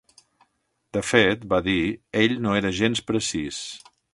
De 0.97 1.03
fet, 1.09 1.45
va 1.53 1.59
dir, 1.69 1.77
ell 2.25 2.35
no 2.47 2.57
era 2.63 2.73
gens 2.81 3.07
precís. 3.13 3.65